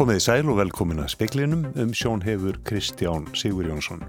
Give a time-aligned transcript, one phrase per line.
[0.00, 4.00] Komiði sæl og velkomin að speklinum um sjón hefur Kristján Sigur Jónsson.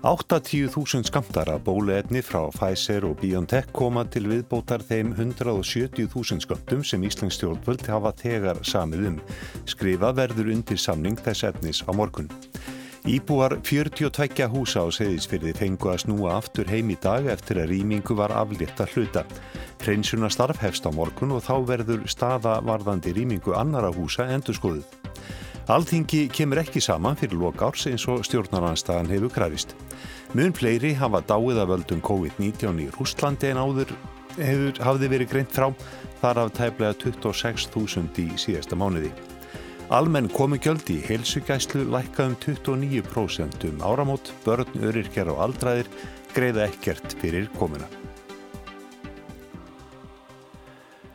[0.00, 7.36] 80.000 skamtara bóluefni frá Pfizer og BioNTech koma til viðbótar þeim 170.000 skamtum sem Íslands
[7.36, 9.20] stjórnvöld hafa þegar samið um.
[9.68, 12.32] Skrifa verður undir samning þess efnis á morgun.
[13.04, 18.16] Íbúar 42 húsa á seðisfyrði fengu að snúa aftur heim í dag eftir að rýmingu
[18.16, 19.26] var aflétt að hluta.
[19.84, 24.93] Hreinsunna starf hefst á morgun og þá verður staða varðandi rýmingu annara húsa endur skoðuð.
[25.64, 29.70] Alþingi kemur ekki saman fyrir lokárs eins og stjórnaranstæðan hefur kræfist.
[30.36, 33.94] Mun fleiri hafa dáið af völdum COVID-19 í Rústlandi en áður
[34.36, 35.70] hefur hafði verið greint frá
[36.20, 39.14] þar af tæplega 26.000 í síðasta mánuði.
[39.88, 45.88] Almenn komu gjöldi í heilsugæslu lækka um 29% um áramót, börn, öryrkjar og aldraðir
[46.36, 47.88] greiða ekkert fyrir komuna.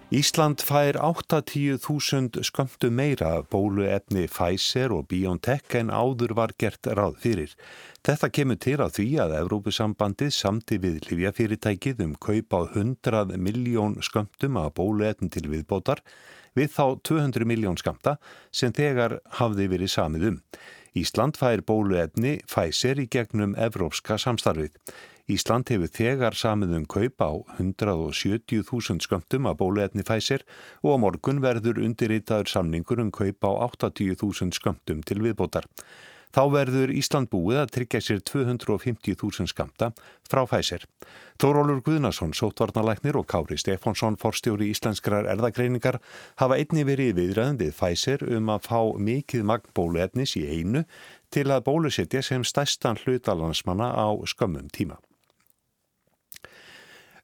[0.10, 7.52] Ísland fær 80.000 skömmtu meira bóluefni Pfizer og BioNTech en áður var gert ráð fyrir.
[8.02, 14.00] Þetta kemur til að því að Evrópusambandið samti við Livjafyrirtækið um kaup á 100 miljón
[14.02, 16.02] skömmtum að bóluefni til viðbótar
[16.58, 18.18] við þá 200 miljón skamta
[18.50, 20.42] sem þegar hafði verið samið um.
[20.98, 24.74] Ísland fær bóluefni Pfizer í gegnum evrópska samstarfið.
[25.30, 30.42] Ísland hefur þegar samið um kaup á 170.000 skömmtum að bóluefni Pfizer
[30.82, 35.70] og á morgun verður undirritaður samningur um kaup á 80.000 skömmtum til viðbótar.
[36.30, 39.90] Þá verður Ísland búið að tryggja sér 250.000 skamta
[40.30, 40.86] frá Pfizer.
[41.42, 45.98] Þórólur Guðnason, sótvarnalæknir og Kári Stefánsson, forstjóri íslenskrar erðagreiningar,
[46.42, 50.86] hafa einni verið viðræðum við Pfizer um að fá mikið magnbóluefnis í einu
[51.34, 55.02] til að bólusetja sem stæstan hlutalansmanna á skömmum tíma.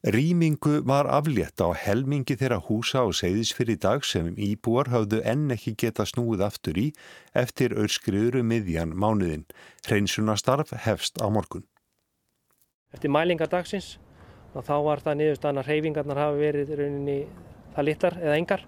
[0.05, 5.71] Rýmingu var aflétt á helmingi þeirra húsa á segðisfyrir dag sem íbúar hafðu enn ekki
[5.81, 6.83] geta snúið aftur í
[7.33, 9.47] eftir öllskriðuru um miðjan mánuðin.
[9.87, 11.65] Hreinsunastarf hefst á morgun.
[12.93, 13.95] Eftir mælingar dagsins
[14.53, 17.17] og þá var það niðurstaðan að hreyfingarnar hafi verið rauninni
[17.73, 18.65] það litar eða engar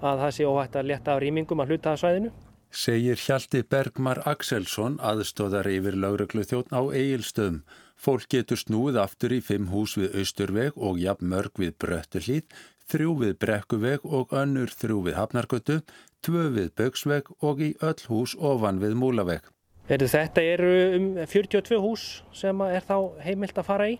[0.00, 2.32] að það sé óhægt að leta á rýmingum að hluta að svæðinu.
[2.70, 7.62] Segir Hjalti Bergmar Axelsson aðstóðar yfir lauruglu þjóttn á eigilstöðum.
[8.00, 12.46] Fólk getur snúið aftur í fimm hús við Östurveg og jafn mörg við Bröttuhlýð,
[12.88, 15.76] þrjú við Brekkuveg og önnur þrjú við Hafnargötu,
[16.24, 19.44] tvö við Bögsveg og í öll hús ofan við Múlaveg.
[19.90, 23.98] Þetta eru um 42 hús sem er þá heimilt að fara í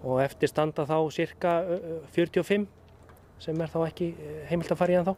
[0.00, 1.58] og eftir standa þá cirka
[2.16, 2.64] 45
[3.44, 4.14] sem er þá ekki
[4.48, 5.14] heimilt að fara í en þá.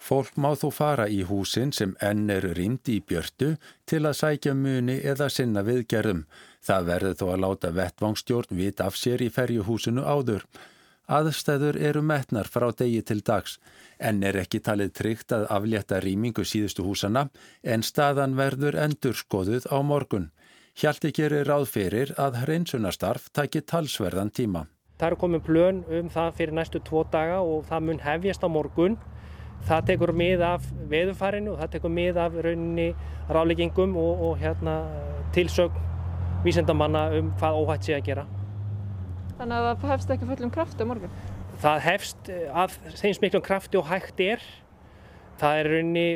[0.00, 3.50] Fólk má þó fara í húsin sem enn er rýmd í björtu
[3.90, 6.22] til að sækja muni eða sinna viðgerðum.
[6.64, 10.46] Það verður þó að láta vettvangstjórn vit af sér í ferjuhúsinu áður.
[11.10, 13.58] Aðstæður eru metnar frá degi til dags.
[13.98, 17.26] Enn er ekki talið tryggt að aflétta rýmingu síðustu húsana
[17.62, 20.30] en staðan verður endur skoðuð á morgun.
[20.80, 24.68] Hjalti gerir ráð fyrir að hreinsunastarf taki talsverðan tíma.
[24.96, 28.48] Það eru komið plön um það fyrir næstu tvo daga og það mun hefjast á
[28.48, 28.96] morgun.
[29.68, 32.88] Það tekur mið af veðufarinu og það tekur mið af rauninni
[33.30, 34.76] ráleggingum og, og hérna,
[35.36, 35.88] tilsögn
[36.44, 38.24] vísendamanna um hvað óhætt sé að gera.
[39.36, 41.12] Þannig að það hefst ekki fullum krafti á morgun?
[41.60, 42.32] Það hefst
[42.62, 44.44] af þeim smiklum krafti og hægt er.
[45.40, 46.06] Það er rauninni,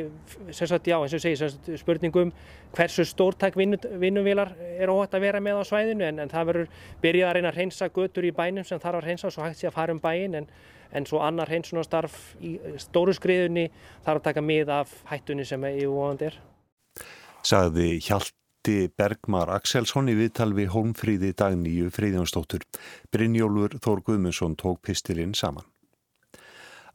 [0.53, 2.31] sagt, já, eins og segi, spurningum
[2.75, 7.29] hversu stórtæk vinnuvílar er óhætt að vera með á svæðinu en, en það verður byrjað
[7.29, 9.69] að reyna að reynsa götur í bænum sem þarf að reynsa og svo hægt sé
[9.71, 10.49] að fara um bæin en
[10.95, 13.67] en svo annar hreinsunastarf í stóru skriðunni
[14.05, 16.39] þarf að taka mið af hættunni sem er yfirvóðandi er.
[17.45, 22.65] Sagði Hjalti Bergmar Axelsson í viðtal við Holmfríði dagníu Fríðjónsdóttur.
[23.13, 25.67] Brynjólfur Þór Guðmundsson tók pistilinn saman.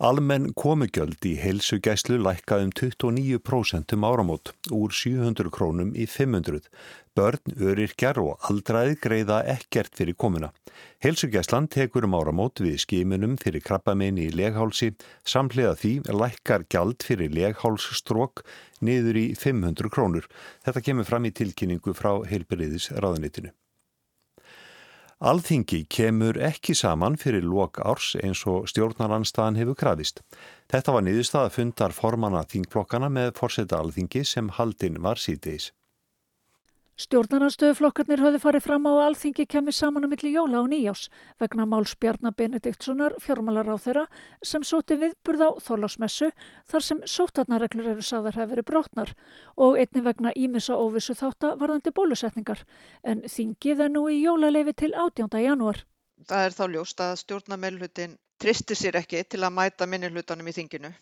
[0.00, 6.71] Almenn komugjöld í heilsugæslu lækka um 29% um áramót úr 700 krónum í 500.
[7.12, 10.55] Börn, öryrkjar og aldraði greiða ekkert fyrir komuna.
[11.05, 17.37] Helsugæslan tekur um áramót við skimunum fyrir krabbameini í leghálsi, samlega því lækkar gjald fyrir
[17.37, 18.41] leghálsstrók
[18.81, 20.32] niður í 500 krónur.
[20.64, 23.53] Þetta kemur fram í tilkynningu frá heilbyrðis ráðanitinu.
[25.20, 30.22] Alþingi kemur ekki saman fyrir lok árs eins og stjórnaranstaðan hefur krafist.
[30.72, 35.75] Þetta var niðurstað að fundar formana þingflokkana með forseta alþingi sem haldinn var síðdeis.
[37.00, 41.06] Stjórnarnarstöðuflokkarnir höfðu farið fram á að alþingi kemur saman á milli jóla og nýjás
[41.41, 44.02] vegna Máls Bjarnar Benediktssonar fjármálar á þeirra
[44.44, 46.29] sem sóti viðburð á Þorlásmessu
[46.69, 49.12] þar sem sótarnarreglur eru sagðar hefur verið brotnar
[49.56, 52.67] og einni vegna ímissa óvissu þátt að varðandi bólusetningar
[53.03, 55.32] en þingið er nú í jólaleifi til 18.
[55.41, 55.81] janúar.
[56.29, 60.93] Það er þá ljóst að stjórnarmeilhutin tristir sér ekki til að mæta minnilhutanum í þinginu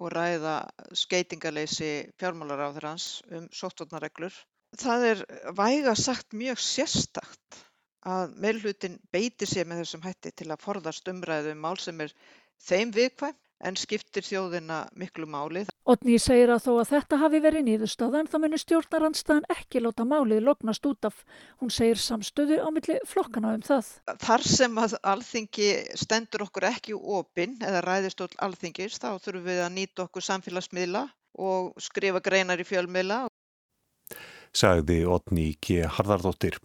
[0.00, 0.56] og ræða
[0.96, 4.32] skeitingaleysi fjármálaráðurans um sóttvarnareglur.
[4.80, 5.22] Það er
[5.58, 7.62] væga sagt mjög sérstakt
[8.08, 12.14] að meilhutin beiti sér með þessum hætti til að forðast umræðu um mál sem er
[12.62, 15.64] þeim viðkvæm en skiptir þjóðina miklu máli.
[15.86, 20.42] Otni segir að þó að þetta hafi verið nýðustáðan þá munir stjórnarandstaðan ekki láta málið
[20.48, 21.20] loknast út af.
[21.62, 23.92] Hún segir samstöðu á milli flokkana um það.
[24.24, 25.70] Þar sem að alþingi
[26.02, 31.06] stendur okkur ekki opinn eða ræðist all alþingis þá þurfum við að nýta okkur samfélagsmiðla
[31.38, 33.24] og skrifa greinar í fjölmiðla.
[34.52, 35.86] Sagði Otni K.
[35.88, 36.58] Harðardóttir.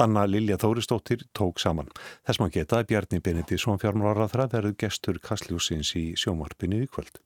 [0.00, 1.90] Anna Lilja Þóristóttir tók saman.
[2.24, 7.20] Þess maður geta að Bjarni Benedísson fjármálarraðra verður gestur Kastljósins í sjómarpinu í kvöld.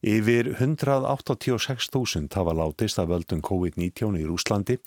[0.00, 4.78] Yfir 186.000 hafa látist af völdum COVID-19 í Rúslandi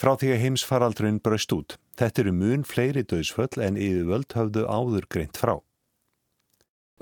[0.00, 1.76] frá því að heimsfaraldrun braust út.
[2.00, 5.58] Þetta eru mun fleiri döðsföll en yfir völd höfðu áður greint frá.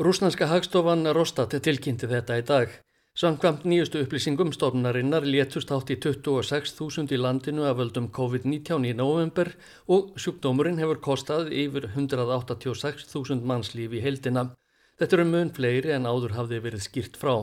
[0.01, 2.75] Rúslandska hagstofan Rostat tilkynnti þetta í dag.
[3.19, 9.51] Samkvæmt nýjustu upplýsingum stofnarinnar létust átt í 26.000 í landinu af völdum COVID-19 í november
[9.91, 14.55] og sjúkdómurinn hefur kostað yfir 186.000 mannslíf í heildina.
[15.01, 17.35] Þetta eru mun fleiri en áður hafði verið skýrt frá.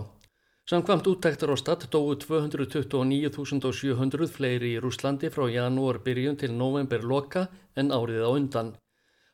[0.72, 7.48] Samkvæmt úttæktar á stadt dói 229.700 fleiri í Rúslandi frá janúar byrjun til november loka
[7.76, 8.76] en árið á undan.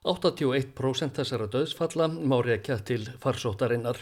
[0.04, 3.98] 81% þessara döðsfalla má rekja til farsóttarinnar.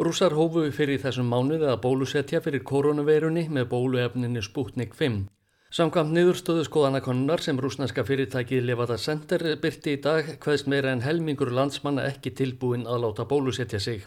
[0.00, 5.26] Rússar hófu fyrir þessum mánuði að bólusetja fyrir koronaveirunni með bóluefninu Sputnik 5.
[5.68, 11.52] Samkvæmt niðurstöðu skoðanakonunnar sem rúsneska fyrirtækið Levada Center byrti í dag hvaðst meira en helmingur
[11.52, 14.06] landsmanna ekki tilbúin að láta bólusetja sig.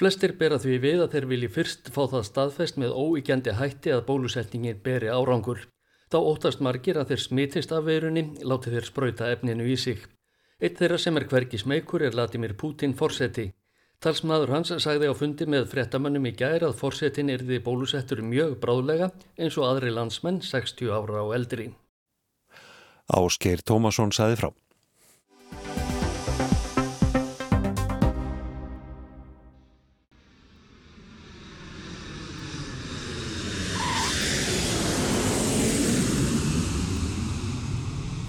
[0.00, 4.06] Flestir bera því við að þeir vilji fyrst fá það staðfest með óíkjandi hætti að
[4.08, 5.66] bólusetningin beri árangur.
[6.08, 10.00] Þá óttast margir að þeir smitist af veirunni, láti þeir spröyta efninu í sig.
[10.60, 13.50] Eitt þeirra sem er hverki smeykur er Latimir Putin forseti.
[14.04, 19.08] Talsmaður hans sagði á fundi með frettamönnum í gæri að fórsetin erði bólusettur mjög bráðlega
[19.40, 21.70] eins og aðri landsmenn 60 ára á eldri.
[23.08, 24.50] Áskeir Tómasson sagði frá.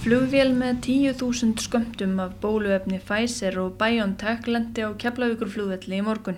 [0.08, 6.38] Flugvél með 10.000 skömmtum af bóluefni Pfizer og BioNTech lendi á Keflavíkurflugvelli í morgun.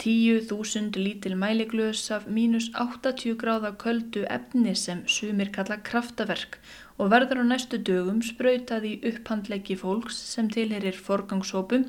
[0.00, 6.56] 10.000 lítil mæliglöðs af mínus 80 gráða köldu efni sem sumir kalla kraftaverk
[6.96, 11.84] og verður á næstu dögum sprautað í upphandleggi fólks sem tilherir forgangshópum,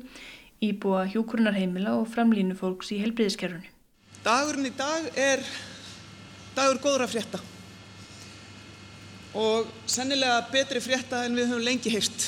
[0.60, 3.72] íbúa hjókurnarheimila og framlínu fólks í helbriðiskerfunni.
[4.20, 5.48] Dagurinn í dag er
[6.52, 7.55] dagur góðra frétta
[9.36, 12.26] og sennilega betri frétta en við höfum lengi heilt.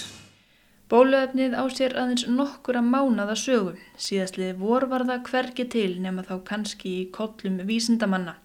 [0.89, 3.75] Bóluefnið á sér aðeins nokkura mánada sögu.
[4.01, 8.39] Síðastlið vor var það hvergi til nema þá kannski í kollum vísindamanna.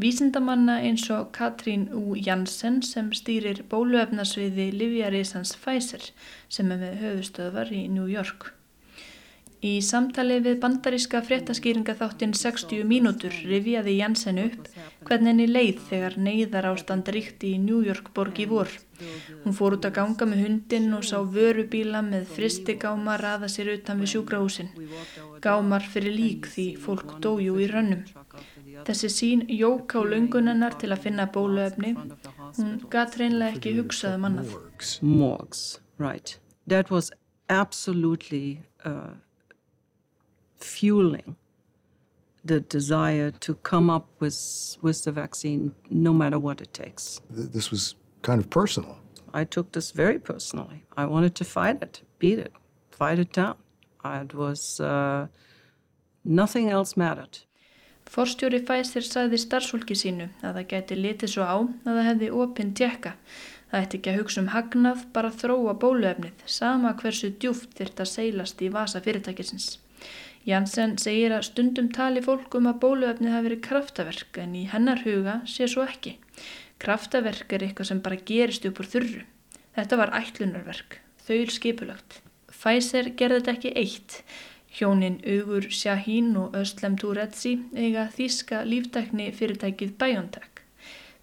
[0.00, 2.16] Vísindamanna eins og Katrín U.
[2.16, 6.08] Janssen sem stýrir bóluefnasviði Livjarísans Pfizer
[6.48, 8.54] sem er með höfustöðvar í New York.
[9.64, 14.66] Í samtali við bandaríska fréttaskýringa þáttinn 60 mínútur rifjaði Janssen upp
[15.08, 18.68] hvernig henni leið þegar neyðar ástand ríkti í New York borg í vor.
[19.44, 24.04] Hún fór út að ganga með hundin og sá vörubíla með fristigáma raða sér utan
[24.04, 24.70] við sjúkrahúsin.
[25.40, 28.04] Gámar fyrir lík því fólk dóju í rönnum.
[28.84, 31.96] Þessi sín jók á lungunennar til að finna bóluefni.
[32.60, 34.56] Hún gat reynlega ekki hugsaði um mannað.
[35.00, 36.36] Morgs, right.
[36.68, 37.14] That was
[37.48, 38.60] absolutely...
[38.84, 39.16] Uh,
[40.64, 41.36] fueling
[42.44, 47.20] the desire to come up with, with the vaccine no matter what it takes.
[47.30, 48.98] This was kind of personal.
[49.32, 50.84] I took this very personally.
[50.96, 52.52] I wanted to fight it, beat it,
[52.90, 53.56] fight it down.
[54.04, 55.26] It was, uh,
[56.24, 57.38] nothing else mattered.
[58.04, 62.74] Forstjóri Pfizer sagði starfsfólki sínu að það gæti litið svo á að það hefði opinn
[62.76, 63.14] tjekka.
[63.70, 68.60] Það ætti ekki að hugsa um hagnað, bara þróa bóluefnið, sama hversu djúft þyrta seilast
[68.62, 69.78] í vasa fyrirtækisins.
[70.44, 75.00] Janssen segir að stundum tali fólk um að bóluefnið hafi verið kraftaverk en í hennar
[75.06, 76.18] huga sé svo ekki.
[76.84, 79.22] Kraftaverk er eitthvað sem bara gerist upp úr þurru.
[79.74, 82.18] Þetta var ætlunarverk, þauðl skipulagt.
[82.52, 84.18] Pfizer gerði þetta ekki eitt.
[84.74, 90.53] Hjónin Ugur Shahin og Özlem Turetsi eiga þíska líftækni fyrirtækið BioNTech.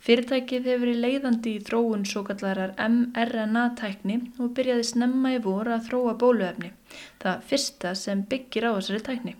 [0.01, 5.83] Fyrirtækið hefur verið leiðandi í þróun svo kallarar mRNA-tækni og byrjaði snemma í voru að
[5.91, 6.71] þróa bóluefni,
[7.21, 9.33] það fyrsta sem byggir á þessari tækni.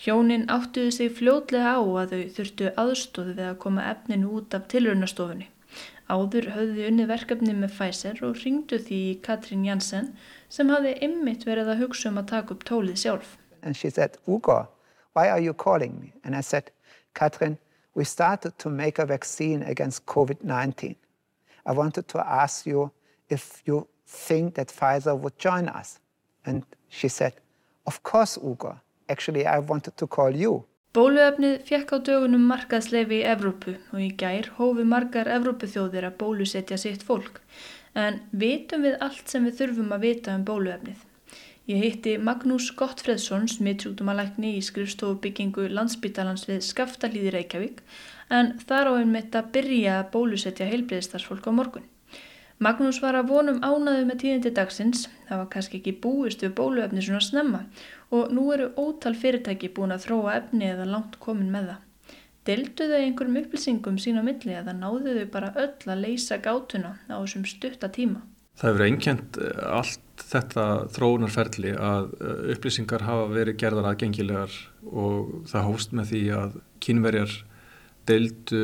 [0.00, 4.64] Hjónin áttuði sig fljótlega á að þau þurftu aðstóði við að koma efninu út af
[4.72, 5.50] tilraunastofunni.
[6.08, 10.10] Áður höfðu unni verkefni með Pfizer og ringdu því Katrín Janssen
[10.48, 13.36] sem hafði ymmit verið að hugsa um að taka upp tólið sjálf.
[13.62, 14.68] And she said, Ugo,
[15.12, 16.12] why are you calling me?
[16.24, 16.72] And I said,
[17.14, 17.56] Katrin,
[17.94, 20.96] we started to make a vaccine against COVID-19.
[21.66, 22.90] I wanted to ask you
[23.28, 26.00] if you think that Pfizer would join us.
[26.44, 27.34] And she said,
[27.86, 28.80] of course, Ugo.
[29.08, 30.64] Actually, I wanted to call you.
[30.94, 36.78] Bóluefnið fekk á dögunum markaðslefi í Evrópu og í gær hófi margar Evrópuþjóðir að bólusetja
[36.78, 37.40] sitt fólk.
[37.98, 41.00] En vitum við allt sem við þurfum að vita um bóluefnið?
[41.64, 47.80] Ég hitti Magnús Gottfredsson, smittsjúkdómalækni í skrifstofubyggingu landsbytalans við Skaftalíði Reykjavík,
[48.28, 51.86] en þar á einmitt að byrja að bólusetja heilbreyðistarsfólk á morgun.
[52.60, 57.08] Magnús var að vonum ánaðu með tíðindi dagsins, það var kannski ekki búist við bóluefni
[57.08, 57.64] svona snemma
[58.12, 61.82] og nú eru ótal fyrirtæki búin að þróa efni eða langt komin með það.
[62.44, 66.98] Deldu þau einhverjum upplýsingum sín á milli eða náðu þau bara öll að leysa gátuna
[67.08, 68.20] á þessum stutta tíma?
[68.60, 69.70] Það hefur einkjent eh,
[70.14, 74.52] allt þetta þróunarferli að eh, upplýsingar hafa verið gerðar aðgengilegar
[74.86, 77.34] og það hóst með því að kynverjar
[78.06, 78.60] deildu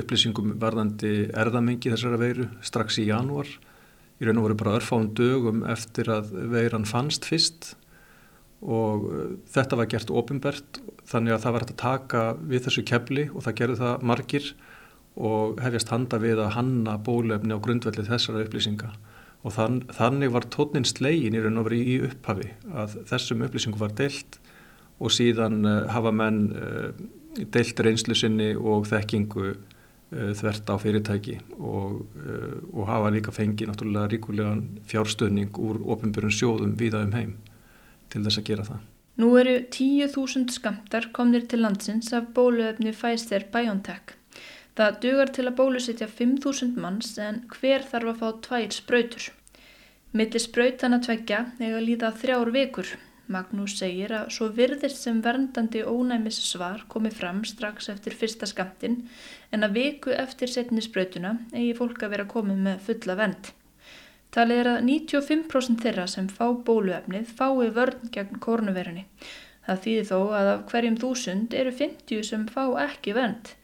[0.00, 3.46] upplýsingum varðandi erðamengi þessara veiru strax í janúar.
[4.18, 7.74] Í raun og voru bara örfáum dögum eftir að veiran fannst fyrst
[8.64, 13.26] og uh, þetta var gert ofinbert þannig að það var að taka við þessu kefli
[13.28, 14.46] og það gerði það margir
[15.16, 18.94] og hefjast handa við að hanna bólefni á grundvelli þessara upplýsinga
[19.44, 23.82] og þann, þannig var tóninn slegin í raun og verið í upphafi að þessum upplýsingum
[23.82, 24.40] var deilt
[24.96, 26.90] og síðan uh, hafa menn uh,
[27.52, 32.02] deilt reynslu sinni og þekkingu uh, þvert á fyrirtæki og,
[32.72, 37.34] og hafa líka fengið náttúrulega ríkulegan fjárstöðning úr ofinbjörn sjóðum viða um heim
[38.12, 38.84] til þess að gera það.
[39.16, 44.15] Nú eru 10.000 skamtar komnir til landsins af bóluöfni Pfizer BioNTech.
[44.76, 49.28] Það dugar til að bólusetja 5.000 manns en hver þarf að fá tvær spröytur.
[50.16, 52.90] Millir spröytana tveggja eða líða þrjár vikur.
[53.32, 59.00] Magnús segir að svo virðist sem verndandi ónæmis svar komi fram strax eftir fyrsta skamtin
[59.50, 63.50] en að viku eftir setni spröytuna eigi fólk að vera komið með fulla vend.
[64.36, 69.06] Talið er að 95% þeirra sem fá bóluefnið fái vörn gegn korunverunni.
[69.66, 73.56] Það þýðir þó að af hverjum þúsund eru 50 sem fá ekki vend.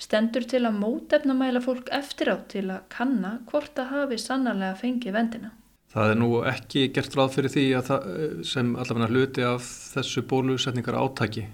[0.00, 5.14] Stendur til að mótefnamæla fólk eftir á til að kanna hvort að hafi sannarlega fengið
[5.14, 5.52] vendina.
[5.94, 8.08] Það er nú ekki gert ráð fyrir því að það,
[8.50, 11.46] sem allavega hluti af þessu bólusetningar átaki.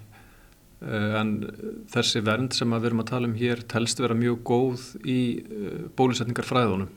[0.81, 1.35] Eh, en
[1.93, 5.87] þessi vernd sem við erum að tala um hér telst vera mjög góð í eh,
[5.93, 6.89] bólusetningar fræðunum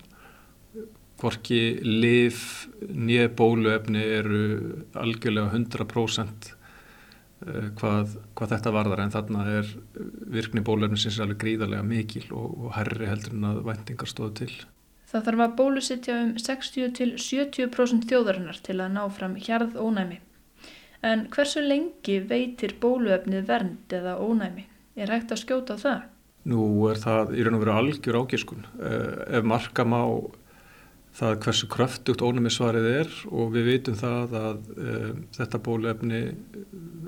[1.21, 2.41] hvorki liv
[2.91, 4.43] nýja bóluefni eru
[4.99, 6.57] algjörlega 100% eh,
[7.79, 9.73] hvað, hvað þetta varðar en þarna er
[10.35, 14.53] virkni bóluefni sinns alveg gríðarlega mikil og, og herri heldur en að væntingar stóðu til.
[15.15, 20.19] Það þarf að bólusittja um 60-70% þjóðarinnar til að ná fram hjarð ónæmi.
[21.05, 24.65] En hversu lengi veitir bóluefnið vernd eða ónæmi?
[24.97, 26.09] Er hægt að skjóta það?
[26.49, 28.67] Nú er það í raun og veru algjör ágiskun.
[28.79, 30.01] Eh, ef marka má
[31.15, 36.23] það hversu kröftugt ónumisvarið er og við veitum það að uh, þetta bólefni,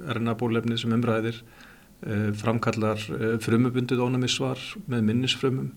[0.06, 5.72] erna bólefni sem umræðir uh, framkallar uh, frumubundið ónumisvar með minnisfrumum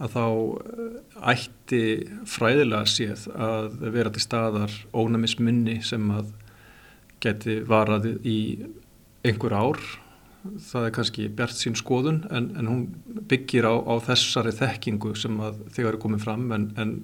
[0.00, 0.24] að þá
[1.28, 1.80] ætti
[2.28, 6.30] fræðilega séð að vera til staðar ónumisminni sem að
[7.20, 8.38] geti varaði í
[9.26, 9.80] einhver ár.
[10.40, 12.84] Það er kannski bjart sín skoðun en, en hún
[13.28, 16.94] byggir á, á þessari þekkingu sem að þegar er komið fram en, en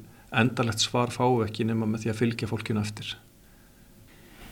[0.41, 3.15] endalegt svar fáu ekki nema með því að fylgja fólkinu eftir.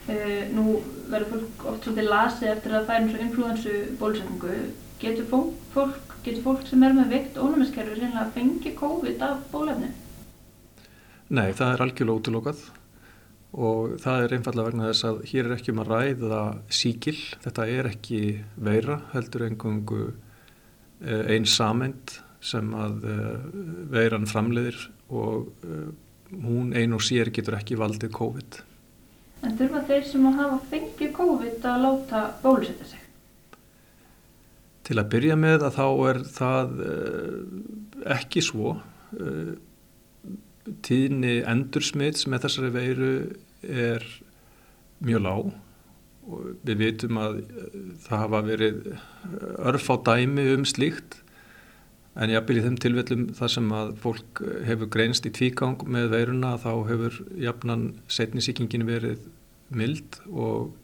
[0.04, 4.56] Uh, nú verður fólk oft svolítið lasið eftir að það er eins og influensu bólusetningu.
[5.00, 9.44] Getur fólk, fólk, getur fólk sem er með vikt ónumiskerfi reynilega að fengi COVID af
[9.52, 9.90] bólefni?
[11.34, 12.64] Nei, það er algjörlega útlokað
[13.54, 16.42] og það er einfallega vegna þess að hér er ekki um að ræða
[16.74, 17.16] síkil.
[17.44, 18.20] Þetta er ekki
[18.66, 23.44] veira, heldur engungu eh, einn samend sem að eh,
[23.92, 24.76] veiran framleiðir
[25.08, 25.88] og uh,
[26.44, 28.58] hún ein og sér getur ekki valdið COVID.
[29.44, 33.02] En þurfa þeir sem að hafa fengið COVID að láta bólusetja sig?
[34.84, 37.38] Til að byrja með að þá er það uh,
[38.16, 38.76] ekki svo.
[39.16, 39.54] Uh,
[40.84, 43.12] tíðni endursmits með þessari veiru
[43.64, 44.04] er
[45.04, 45.52] mjög lág
[46.24, 47.34] og við vitum að
[48.06, 48.78] það hafa verið
[49.60, 51.18] örf á dæmi um slíkt
[52.14, 56.54] En jafnvel í þeim tilvellum þar sem að fólk hefur greinst í tvígang með veiruna
[56.62, 59.24] þá hefur jafnan setnisíkingin verið
[59.74, 60.76] mild og,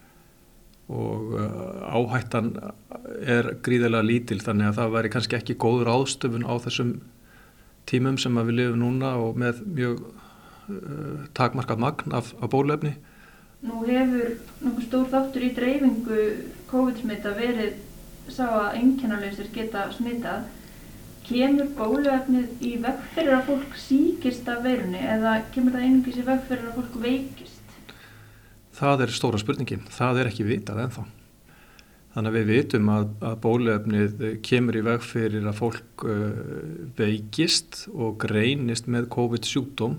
[0.91, 2.57] og uh, áhættan
[3.23, 6.97] er gríðilega lítil þannig að það væri kannski ekki góður ástöfun á þessum
[7.87, 12.97] tímum sem við lifum núna og með mjög uh, takmarkað magn af, af bólefni
[13.61, 16.21] Nú hefur nokkuð stór þáttur í dreifingu
[16.71, 17.75] COVID-smita verið
[18.33, 20.47] sá að einkennarleysir geta smitað.
[21.31, 26.25] Kemur bóluefnið í veg fyrir að fólk síkist af veirunni eða kemur það einungis í
[26.27, 27.85] veg fyrir að fólk veikist?
[28.81, 29.85] Það er stóra spurningin.
[29.95, 31.05] Það er ekki vitað ennþá.
[32.11, 36.25] Þannig að við vitum að, að bóluefnið kemur í veg fyrir að fólk uh,
[36.99, 39.95] veikist og greinist með COVID-sjúkdóm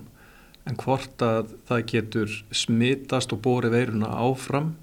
[0.68, 4.74] en hvort að það getur smitast og borið veiruna áfram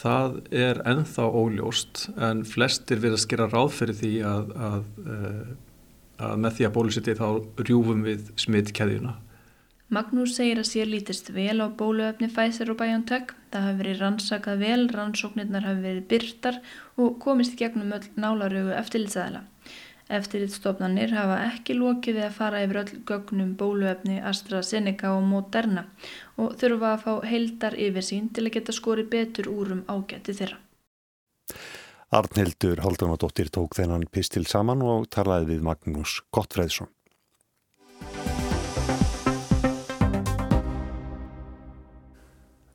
[0.00, 5.50] það er enþá óljóst en flestir verðast gera ráð fyrir því að, að, eh,
[6.28, 7.26] að með því að bólusetja þá
[7.64, 9.16] rjúfum við smittkeðjuna.
[9.90, 13.32] Magnús segir að sér lítist vel á bóluöfni Pfizer og BioNTech.
[13.50, 16.60] Það hafi verið rannsakað vel, rannsóknirnar hafi verið byrtar
[16.94, 19.42] og komist gegnum öll nálarögu eftirlitsaðila.
[20.10, 25.86] Eftirlitstofnanir hafa ekki lokið við að fara yfir öll gögnum bóluefni AstraZeneca og Moderna
[26.36, 30.58] og þurfa að fá heildar yfir sín til að geta skori betur úrum ágætti þeirra.
[32.10, 36.90] Arnhildur Haldanadóttir tók þennan pistil saman og talaði við Magnús Gottfreðsson.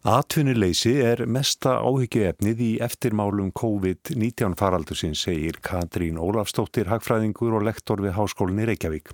[0.06, 8.14] Atvinnuleysi er mesta áhyggjuefnið í eftirmálum COVID-19 faraldursins, segir Katrín Ólafstóttir, hagfræðingur og lektor við
[8.14, 9.10] Háskólinni Reykjavík.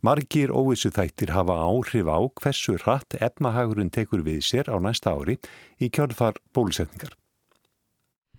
[0.00, 5.36] Margir óvissu þættir hafa áhrif á hversu hratt efnahagurinn tekur við sér á næsta ári
[5.76, 7.12] í kjörðfar bólusetningar.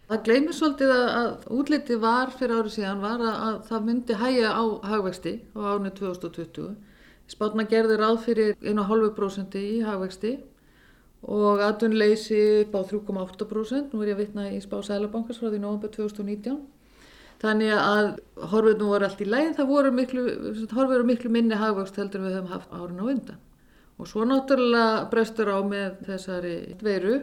[0.09, 4.63] Það gleymir svolítið að útliti var fyrir árið síðan var að það myndi hægja á
[4.89, 6.71] hagvexti á árið 2020.
[7.29, 10.39] Spátna gerði ráð fyrir 1,5% í hagvexti
[11.21, 15.59] og atvinnuleysi upp á 3,8%, nú er ég að vitna í spá Sælabankars frá því
[15.61, 16.57] nógumber 2019.
[17.41, 18.07] Þannig að
[18.51, 20.25] horfið nú var allt í læginn, það voru miklu,
[20.73, 23.39] horfið miklu minni hagvöxt heldur við höfum haft árin á undan.
[24.01, 27.21] Og svo náttúrulega brestur á með þessari veiru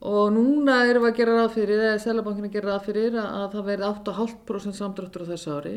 [0.00, 3.48] og núna erum við að gera ráð fyrir, eða Sælabankin að gera ráð fyrir að
[3.54, 5.74] það verði 8,5% samdráttur á þessu ári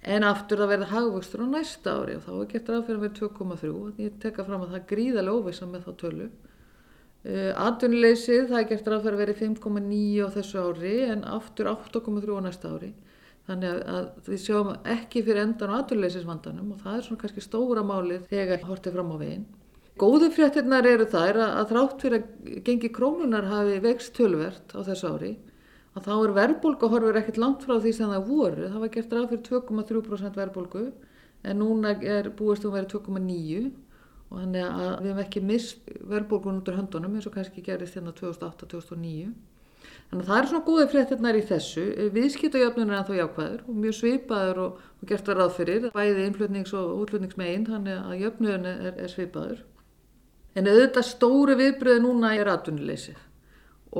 [0.00, 3.26] en aftur það verði hagvöxtur á næsta ári og þá er gett ráð fyrir verði
[3.26, 6.28] 2,3 og ég tekka fram að það er gríðarlega óvisa með þá tölu.
[7.20, 11.68] Uh, Atvinnuleysið, það er gert ráð fyrir að vera 5,9 á þessu ári en aftur
[11.68, 12.94] 8,3 á næsta ári.
[13.50, 17.84] Þannig að, við sjáum ekki fyrir endan á atvinnuleysisvandanum og það er svona kannski stóra
[17.84, 19.44] málið þegar hortið fram á veginn.
[20.00, 24.80] Góðu fréttirnar eru þær að, að þrátt fyrir að gengi krónunar hafi vext tölvert á
[24.86, 25.32] þessu ári
[25.98, 28.66] að þá er verðbólgu horfur ekkert langt frá því sem það voru.
[28.70, 30.84] Það var gert ráð fyrir 2,3% verðbólgu
[31.42, 33.89] en núna er búist um að vera 2,9%
[34.30, 37.96] og þannig að við hefum ekki mist verðbólgun út úr höndunum eins og kannski gerist
[37.98, 39.32] hérna 2008-2009
[40.10, 41.86] þannig að það er svona góðið fréttirnar í þessu.
[42.14, 46.76] Viðskiptajöfnun er ennþá jákvæður og mjög svipaður og, og gert var ráð fyrir bæði innflutnings-
[46.78, 49.64] og útflutningsmegin þannig að jöfnun er, er svipaður.
[50.58, 53.18] En auðvitað stóri viðbröði núna er atvinnuleysið.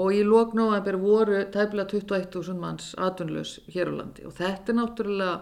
[0.00, 4.26] Og í lóknóðanber voru tæmlega 21.000 manns atvinnlaus hér á landi.
[4.26, 5.34] Og þetta er náttúrulega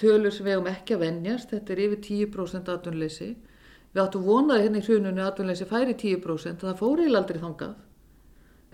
[0.00, 3.30] tölur sem við hefum ekki að venjast, þetta er yfir 10% atvinnuleysi
[3.94, 7.74] Við áttum vonaði hérna í hruninu að atvinnleysi færi 10% það fór eiginlega aldrei þangað.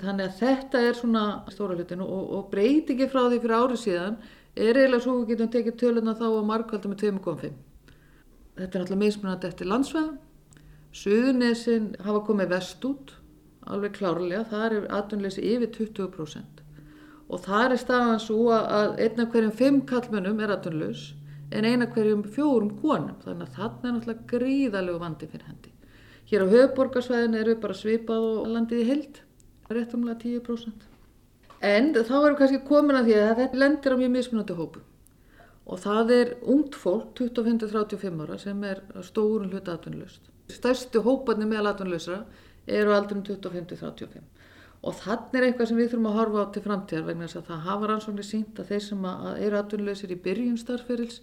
[0.01, 4.17] Þannig að þetta er svona stóra hlutinu og, og breytingi frá því fyrir árið síðan
[4.57, 7.53] er eiginlega svo við getum tekið töluna þá á markvalda með 2,5.
[8.61, 10.17] Þetta er alltaf mismunandi eftir landsveðum.
[11.01, 13.13] Suðunesin hafa komið vest út,
[13.69, 16.65] alveg klárlega, það er atvinnleysi yfir 20%
[17.31, 21.11] og það er staðan svo að einna hverjum fimm kallmönnum er atvinnlaus
[21.51, 25.73] en eina hverjum fjórum konum þannig að þarna er náttúrulega gríðalegu vandi fyrir hendi.
[26.31, 29.21] Hér á höfuborgarsvæðin eru bara svipað og landið í hild,
[29.71, 30.87] réttumlega 10%.
[31.61, 34.85] En þá erum kannski komin að því að þetta lendir á mjög mismunandi hópu
[35.71, 40.31] og það er ungt fólk, 25-35 ára sem er stórun hluta atvinnulust.
[40.51, 42.25] Stærstu hóparnir meðal atvinnulustra
[42.67, 44.23] eru aldrum 25-35
[44.81, 47.49] og þannig er eitthvað sem við þurfum að horfa á til framtíðar vegna þess að
[47.51, 51.21] það hafa rannsóknir sínt að þeir sem eru atvinnuleysir í byrjun starfferils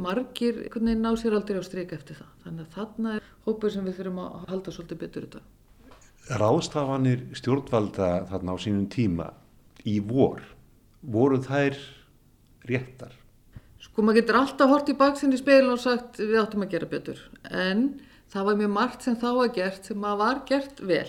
[0.00, 2.30] margir ná sér aldrei á stryk eftir það.
[2.44, 5.42] Þannig að þarna er hópur sem við þurfum að halda svolítið betur þetta.
[6.42, 9.28] Ráðstafanir stjórnvalda þarna á sínum tíma
[9.86, 10.42] í vor
[11.02, 11.78] voru þær
[12.66, 13.14] réttar?
[13.78, 17.20] Sko maður getur alltaf hort í baksinni speilin og sagt við áttum að gera betur.
[17.46, 18.00] En
[18.32, 21.08] það var mjög margt sem þá var gert sem að var gert vel.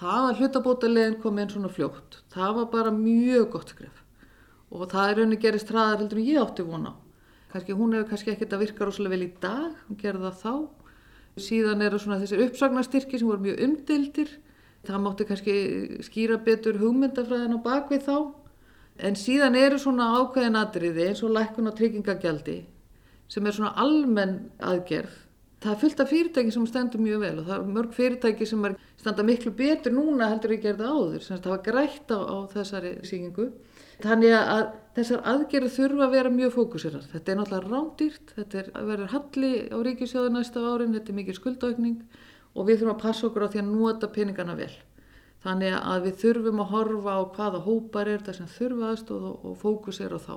[0.00, 4.02] Það að hlutabótalegin kom inn svona fljótt það var bara mjög gott skref.
[4.70, 7.09] Og það er rauninni gerist hraðar heldur en ég átti vona á
[7.52, 10.54] kannski hún hefur kannski ekkert að virka rosalega vel í dag hún gerði það þá.
[11.40, 14.36] Síðan eru svona þessir uppsagnarstyrki sem voru mjög umdildir
[14.86, 15.54] það mátti kannski
[16.06, 18.18] skýra betur hugmyndafræðin á bakvið þá.
[19.00, 22.58] En síðan eru svona ákveðin atriði eins og lækkun á tryggingagjaldi
[23.30, 25.12] sem er svona almenn aðgerð.
[25.60, 28.62] Það er fullt af fyrirtæki sem stendur mjög vel og það er mörg fyrirtæki sem
[28.64, 31.24] er standa miklu betur núna heldur ekki gerða áður.
[31.24, 33.50] Sem það var grætt á, á þessari síkingu
[34.04, 34.64] þannig að
[34.96, 39.52] þessar aðgerður þurfa að vera mjög fókusirar þetta er náttúrulega rándýrt þetta er, verður halli
[39.70, 41.98] á ríkisjóðu næsta árin þetta er mikið skuldaukning
[42.54, 44.72] og við þurfum að passa okkur á því að nota peningana vel
[45.44, 49.44] þannig að við þurfum að horfa á hvaða hópar er það sem þurfa aðstóð og,
[49.50, 50.34] og fókusir á þá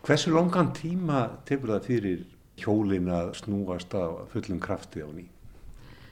[0.00, 2.20] Hversu langan tíma tekur það fyrir
[2.60, 5.26] hjólin að snúast á fullum krafti á ný?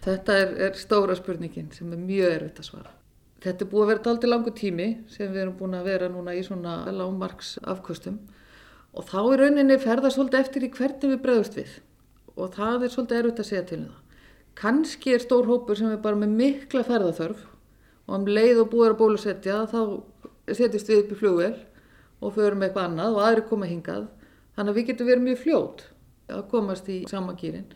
[0.04, 2.92] Þetta er, er stóra spurningin sem er mjög erfitt að svara.
[3.38, 6.34] Þetta er búið að vera aldrei langu tími sem við erum búin að vera núna
[6.34, 8.18] í svona lágmarks afkvöstum
[8.98, 11.76] og þá er rauninni ferða svolítið eftir í hvernig við bregðust við
[12.34, 14.04] og það er svolítið erfitt að segja til um það.
[14.58, 17.44] Kanski er stór hópur sem er bara með mikla ferðaþörf
[18.08, 19.80] og um leið og búið að bólusetja þá
[20.48, 21.52] setjast við upp í fljóvel
[22.18, 24.08] og förum eitthvað annað og aðri koma hingað
[24.56, 25.84] þannig að við getum verið mjög fljót
[26.28, 27.68] að komast í samakýrin.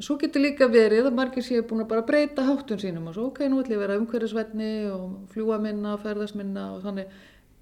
[0.00, 3.12] En svo getur líka verið að margir séu búin að bara breyta háttun sínum og
[3.18, 7.10] svo ok, nú ætlum ég að vera umhverfisvætni og fljúa minna, ferðast minna og þannig.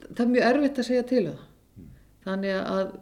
[0.05, 1.89] Það er mjög erfitt að segja til um það.
[2.29, 2.93] Þannig að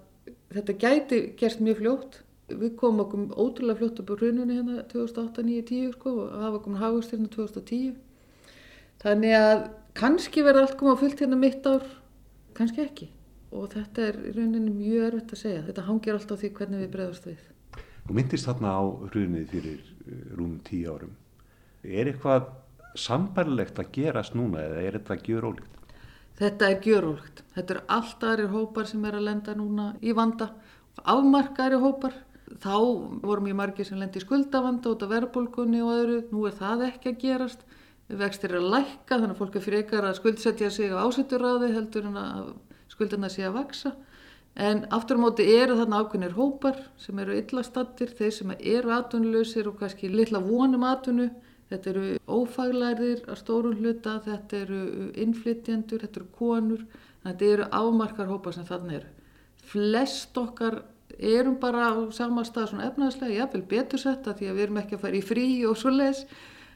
[0.56, 2.16] þetta gæti gerst mjög fljótt.
[2.48, 6.62] Við komum okkur ótrúlega fljótt upp á hrununni hérna 2008, 2009, 2010 sko og hafa
[6.64, 7.90] komin hafust hérna 2010.
[9.04, 9.66] Þannig að
[10.00, 11.84] kannski verður allt koma fullt hérna mitt ár,
[12.56, 13.10] kannski ekki
[13.52, 15.66] og þetta er í rauninni mjög erfitt að segja.
[15.68, 17.44] Þetta hangir alltaf því hvernig við bregðast við.
[18.06, 21.14] Þú myndist þarna á hrunið fyrir eh, rúm tíu árum.
[21.82, 22.52] Er eitthvað
[22.96, 25.80] sambarlegt að gerast núna eða er þetta gjörólíkt?
[26.38, 27.42] Þetta er gjörólíkt.
[27.56, 30.52] Þetta eru alltaf aðri hópar sem er að lenda núna í vanda.
[31.02, 32.14] Afmarkaðri hópar.
[32.62, 32.76] Þá
[33.26, 36.20] vorum ég margir sem lendi í skuldavanda út af verðbólkunni og öðru.
[36.30, 37.66] Nú er það ekki að gerast.
[38.06, 42.06] Vextir er að lækka þannig að fólk er frekar að skuldsetja sig á ásetturraði heldur
[42.06, 42.52] en að
[42.92, 43.96] skuldarna sé að vaksa
[44.56, 49.68] en aftur á móti eru þarna ákveðnir hópar sem eru illastattir, þeir sem eru atvinnuleysir
[49.68, 51.28] og kannski litla vonum atvinnu.
[51.66, 54.80] Þetta eru ófaglæðir að stórun hluta, þetta eru
[55.18, 56.84] innflytjendur, þetta eru konur.
[57.26, 59.10] Þetta eru afmarkar hópar sem þarna eru.
[59.66, 60.80] Flest okkar
[61.18, 64.98] erum bara á sama stað svona efnaðslega, vil betur setta því að við erum ekki
[64.98, 66.26] að fara í frí og svo les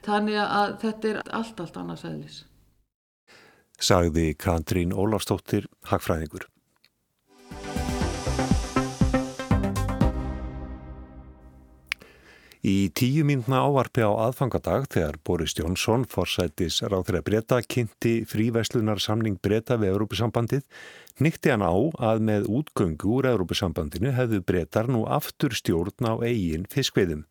[0.06, 2.44] þannig að þetta er allt, allt annars aðlis
[3.80, 6.44] sagði Katrín Ólafstóttir Hagfræðingur.
[12.60, 19.38] Í tíu mínuna ávarpi á aðfangadag þegar Boris Jónsson, forsættis ráþreira breyta, kynnti frívæslunar samning
[19.40, 20.66] breyta við Európusambandið,
[21.24, 21.72] nýtti hann á
[22.04, 27.24] að með útgöngu úr Európusambandinu hefðu breytar nú aftur stjórn á eigin fiskveiðum.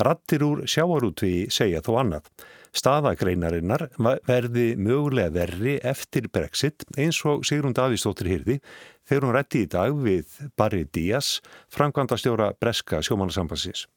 [0.00, 2.32] Rattir úr sjáarútvi segja þó annað.
[2.72, 3.90] Staðagreinarinnar
[4.24, 8.62] verði mögulega verri eftir Brexit eins og Sigrun Davíðsdóttir hýrði
[9.04, 13.90] þegar hún rætti í dag við Barry Díaz, framkvæmda stjóra Breska sjómanarsambansins.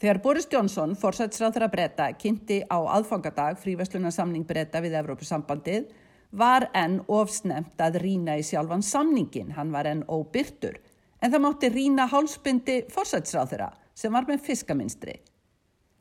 [0.00, 5.90] Þegar Boris Johnson, forsætsráþara breyta, kynnti á aðfangadag fríverslunarsamning breyta við Evrópusambandið,
[6.32, 10.78] var enn ofsnemt að rína í sjálfan samningin, hann var enn óbyrtur,
[11.20, 15.18] en það mátti rína hálsbyndi forsætsráþara sem var með fiskaminstri.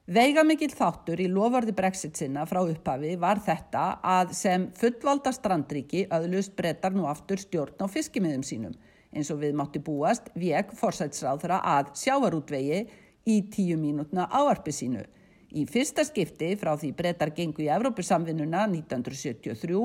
[0.09, 6.55] Veigamikill þáttur í lofarði brexit sinna frá upphafi var þetta að sem fullvalda strandríki öðlust
[6.55, 8.79] brettar nú aftur stjórn á fiskimiðum sínum.
[9.12, 12.81] Eins og við mátti búast veg forsætsráðra að sjávarútvegi
[13.29, 15.05] í tíu mínútna áarpi sínu.
[15.49, 19.79] Í fyrsta skipti frá því brettar gengu í Evrópusamvinnuna 1973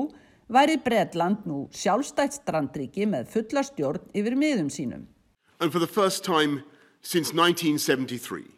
[0.53, 5.07] væri Bretland nú sjálfstætt strandríki með fulla stjórn yfir miðum sínum.
[5.59, 6.63] And for the first time
[7.01, 8.55] since 1973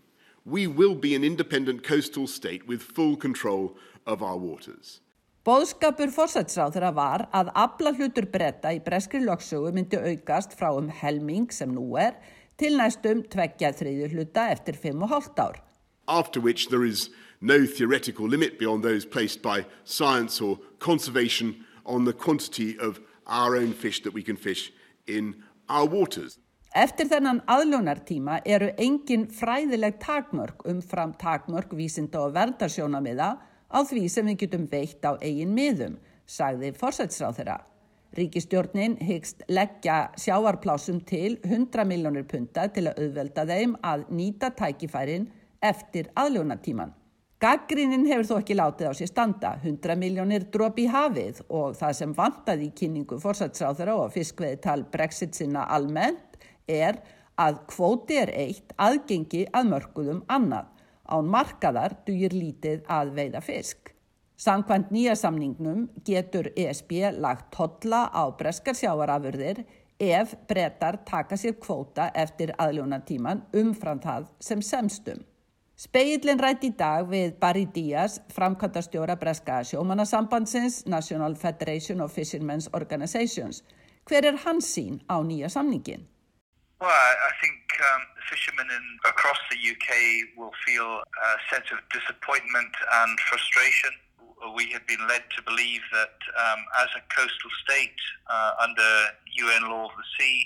[0.47, 5.01] we will be an independent coastal state with full control of our waters.
[5.47, 10.89] Bóðskapur fórsætsráð þeirra var að abla hlutur breyta í breskri lögsögu myndi aukast frá um
[10.91, 12.17] helming sem nú er
[12.57, 15.61] til næstum tveggja þriðjur hluta eftir 5,5 ár.
[16.07, 17.09] After which there is
[17.41, 23.55] no theoretical limit beyond those placed by science or conservation on the quantity of our
[23.55, 24.71] own fish that we can fish
[25.07, 25.35] in
[25.69, 26.37] our waters.
[26.75, 33.29] Eftir þennan aðlunartíma eru engin fræðileg takmörk umfram takmörk vísinda og verðarsjónamiða
[33.71, 37.57] á því sem við getum veitt á eigin miðum, sagði fórsætsráð þeirra.
[38.15, 45.27] Ríkistjórnin hyggst leggja sjáarplásum til 100 miljónir punta til að auðvelda þeim að nýta tækifærin
[45.61, 46.93] eftir aðlunartíman.
[47.37, 51.91] Gaggrínin hefur þó ekki látið á sér standa, 100 miljónir dróp í hafið og það
[51.99, 56.97] sem vantaði í kynningu fórsætsráð þeirra og fiskveði tal brexit sinna almennt er
[57.37, 60.71] að kvóti er eitt aðgengi að mörguðum annað.
[61.07, 63.93] Án markaðar dugir lítið að veiða fisk.
[64.37, 69.63] Samkvæmt nýja samningnum getur ESB lagt totla á breskar sjáarafurðir
[69.99, 75.25] ef brettar taka sér kvóta eftir aðljónatíman umfram það sem semstum.
[75.77, 83.63] Speillin rætt í dag við Barry Díaz, framkvæmtastjóra Breska sjómanasambandsins National Federation of Fishermen's Organizations.
[84.05, 86.05] Hver er hans sín á nýja samningin?
[86.79, 89.89] Well, I think um, fishermen in, across the UK
[90.37, 93.97] will feel a sense of disappointment and frustration.
[94.55, 98.89] We had been led to believe that um, as a coastal state uh, under
[99.45, 100.37] UN law of the sea,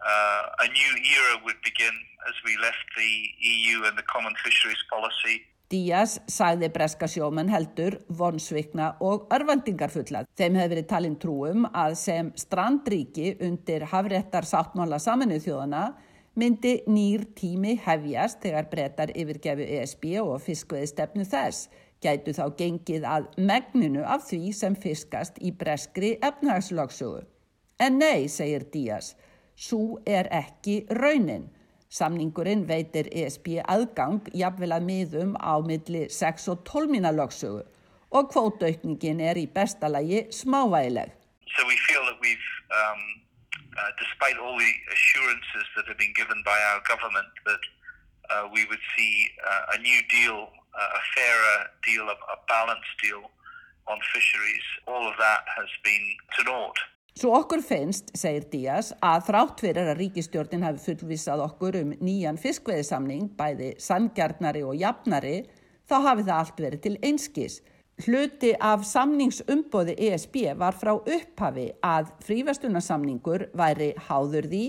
[0.00, 1.96] uh, a new era would begin
[2.28, 5.44] as we left the EU and the common fisheries policy.
[5.70, 10.24] Díaz sagði breska sjómen heldur, vonsvikna og örvendingarfulla.
[10.34, 15.84] Þeim hefði verið talin trúum að sem strandríki undir hafréttar sáttmála saminuð þjóðana
[16.40, 21.70] myndi nýr tími hefjast þegar breytar yfirgefu ESB og fiskveði stefnu þess.
[22.00, 27.26] Gætu þá gengið að megninu af því sem fiskast í breskri efnahagslöksugu.
[27.80, 29.14] En nei, segir Díaz,
[29.56, 31.50] svo er ekki raunin.
[31.90, 37.64] Samningurinn veitir ESB aðgang jafnvel að miðum á milli 6 og 12 mína lögsögu
[38.10, 41.10] og kvótaukningin er í bestalagi smávægileg.
[41.56, 43.02] So we feel that we've, um,
[43.78, 47.62] uh, despite all the assurances that have been given by our government that
[48.30, 49.14] uh, we would see
[49.50, 53.22] uh, a new deal, a fairer deal, a, balanced deal
[53.90, 56.06] on fisheries, all of that has been
[56.36, 56.78] to naught.
[57.18, 62.38] Svo okkur finnst, segir Díaz, að þrátt fyrir að ríkistjórnin hafi fullvisað okkur um nýjan
[62.40, 65.42] fiskveðisamning, bæði sangjarnari og jafnari,
[65.90, 67.58] þá hafi það allt verið til einskis.
[68.00, 74.64] Hluti af samningsumbóði ESB var frá upphafi að frífastunarsamningur væri háður því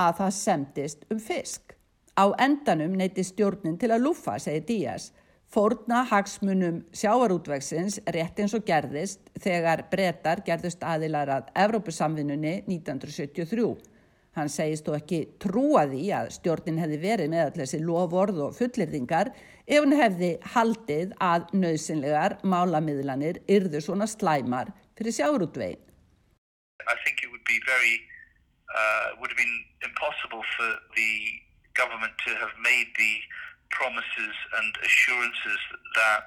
[0.00, 1.76] að það semdist um fisk.
[2.18, 5.12] Á endanum neyti stjórnin til að lúfa, segir Díaz,
[5.54, 13.68] fórna hagsmunum sjáarútvegsins rétt eins og gerðist þegar brettar gerðust aðilar að Evrópusamvinnunni 1973.
[14.34, 18.56] Hann segist þó ekki trúa því að stjórnin hefði verið með allir þessi lovorð og
[18.56, 25.78] fullirðingar ef hann hefði haldið að nöðsynlegar málamiðlanir yrðu svona slæmar fyrir sjáarútvegin.
[26.84, 27.94] I think it would be very,
[28.74, 31.43] uh, would have been impossible for the
[31.80, 33.14] government to have made the
[33.70, 35.60] promises and assurances
[36.00, 36.26] that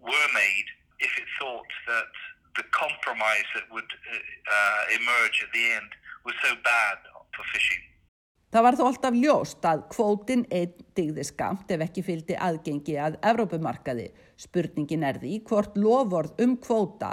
[0.00, 0.68] were made
[1.00, 2.12] if it thought that
[2.56, 5.90] the compromise that would uh, emerge at the end
[6.24, 6.98] was so bad
[7.34, 7.82] for fishing.
[8.50, 13.20] Það var þó alltaf ljóst að kvótin einn digði skamt ef ekki fylgdi aðgengi að
[13.30, 14.08] Evrópumarkaði.
[14.34, 17.12] Spurningin er því hvort loford um kvóta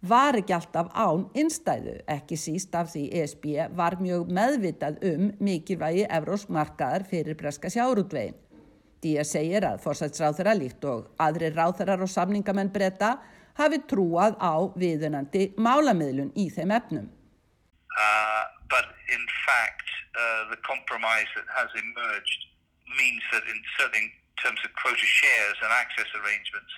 [0.00, 6.06] var ekki alltaf án innstæðu, ekki síst af því ESB var mjög meðvitað um mikilvægi
[6.08, 8.38] Evrósmarkaðar fyrir breska sjárútvegin.
[9.00, 13.14] Díaz segir að forsætsráþara líkt og aðri ráþarar og samningamenn breyta
[13.56, 17.08] hafi trúað á viðunandi málamiðlun í þeim efnum.
[17.90, 22.40] Uh, but in fact, uh, the compromise that has emerged
[22.96, 24.08] means that in certain
[24.40, 26.72] terms of quota shares and access arrangements,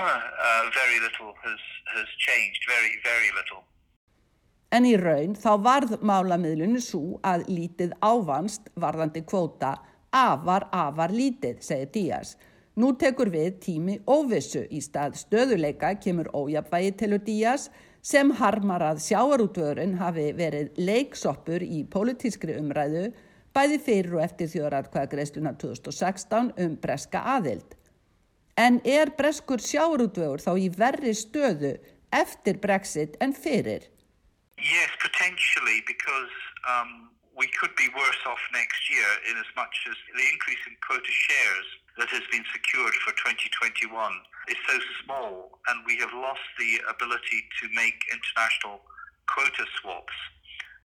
[0.00, 1.62] uh, very little has,
[1.94, 3.62] has changed, very, very little.
[4.74, 9.76] En í raun þá varð málamiðlunni svo að lítið ávannst varðandi kvóta
[10.10, 12.34] afar, afar lítið, segir Díaz.
[12.74, 17.68] Nú tekur við tími óvissu í stað stöðuleika kemur ójapvægi tilur Díaz
[18.02, 23.12] sem harmar að sjáarútvörun hafi verið leiksoppur í pólitískri umræðu
[23.54, 27.78] bæði fyrir og eftir þjóðratkvæðagreisluna 2016 um breska aðild.
[28.54, 31.74] En er breskur sjáarútvögur þá í verri stöðu
[32.14, 33.90] eftir Brexit en fyrir?
[34.58, 36.34] Yes, potentially because
[36.70, 40.74] um, we could be worse off next year in as much as the increase in
[40.86, 43.90] quota shares that has been secured for 2021
[44.46, 48.78] is so small and we have lost the ability to make international
[49.26, 50.14] quota swaps.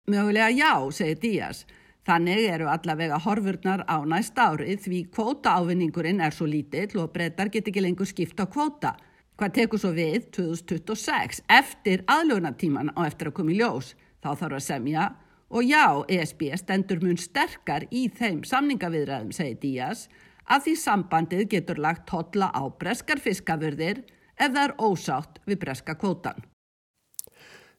[0.07, 1.65] Mögulega já, segir Díaz.
[2.03, 7.51] Þannig eru allavega horfurnar á næst ári því kvóta ávinningurinn er svo lítill og breytar
[7.51, 8.97] get ekki lengur skipta kvóta.
[9.39, 13.95] Hvað tekur svo við 2026 eftir aðlögnatíman á eftir að koma í ljós?
[14.19, 15.05] Þá þarf að semja
[15.53, 20.07] Og já, ESB stendur mun sterkar í þeim samningaviðræðum, segir Díaz,
[20.49, 24.01] að því sambandið getur lagt totla á breskar fiskaförðir
[24.33, 26.41] ef það er ósátt við breska kvótan.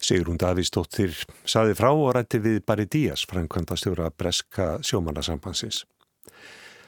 [0.05, 1.15] Sigrún Davísdóttir
[1.49, 5.85] saði frá og rætti við Barry Díaz, framkvæmda stjóra breska sjómanarsambansins.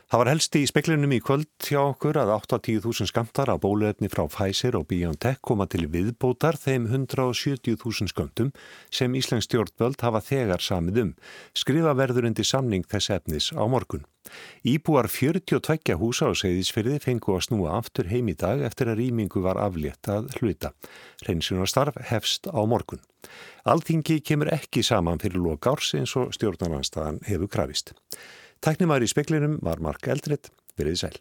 [0.06, 4.20] Það var helst í speklinum í kvöld hjá okkur að 8-10.000 skamtar af bóluefni frá
[4.30, 8.52] Pfizer og BioNTech koma til viðbótar þeim 170.000 skamtum
[8.86, 11.10] sem Íslands stjórnvöld hafa þegar samið um.
[11.58, 14.06] Skrifa verður undir samning þess efnis á morgun.
[14.62, 19.42] Íbúar 42 húsa á segðisferði fengu að snúa aftur heim í dag eftir að rýmingu
[19.42, 20.70] var aflétt að hluta.
[21.26, 23.02] Hreinsunarstarf hefst á morgun.
[23.66, 27.96] Alþingi kemur ekki saman fyrir lokárs eins og stjórnarnanstaðan hefur krafist.
[28.66, 31.18] Tæknumar í speklinum var Mark Eldred, Verðið sæl.